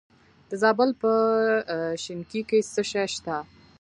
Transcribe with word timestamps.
د 0.49 0.51
زابل 0.61 0.89
په 1.01 1.11
شنکۍ 2.03 2.41
کې 2.49 2.59
څه 2.73 2.81
شی 2.91 3.05
شته؟ 3.13 3.37